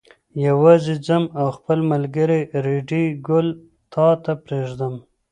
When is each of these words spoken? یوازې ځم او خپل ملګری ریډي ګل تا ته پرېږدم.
یوازې 0.47 0.95
ځم 1.07 1.23
او 1.39 1.47
خپل 1.57 1.79
ملګری 1.91 2.41
ریډي 2.65 3.05
ګل 3.27 3.47
تا 3.93 4.07
ته 4.23 4.31
پرېږدم. 4.45 4.93